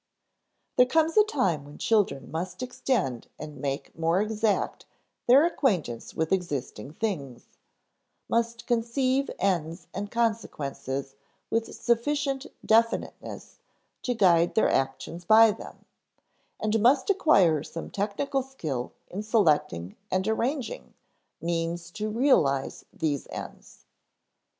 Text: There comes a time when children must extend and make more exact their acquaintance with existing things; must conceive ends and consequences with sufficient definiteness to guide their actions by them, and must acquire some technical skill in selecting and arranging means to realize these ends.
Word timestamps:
There 0.77 0.87
comes 0.87 1.15
a 1.15 1.23
time 1.23 1.63
when 1.63 1.77
children 1.77 2.31
must 2.31 2.63
extend 2.63 3.27
and 3.37 3.57
make 3.61 3.95
more 3.95 4.19
exact 4.19 4.87
their 5.27 5.45
acquaintance 5.45 6.15
with 6.15 6.31
existing 6.31 6.93
things; 6.93 7.49
must 8.27 8.65
conceive 8.65 9.29
ends 9.37 9.85
and 9.93 10.09
consequences 10.09 11.13
with 11.51 11.75
sufficient 11.75 12.47
definiteness 12.65 13.59
to 14.01 14.15
guide 14.15 14.55
their 14.55 14.71
actions 14.71 15.23
by 15.23 15.51
them, 15.51 15.85
and 16.59 16.81
must 16.81 17.11
acquire 17.11 17.61
some 17.61 17.91
technical 17.91 18.41
skill 18.41 18.93
in 19.07 19.21
selecting 19.21 19.97
and 20.09 20.27
arranging 20.27 20.95
means 21.39 21.91
to 21.91 22.09
realize 22.09 22.85
these 22.91 23.27
ends. 23.29 23.85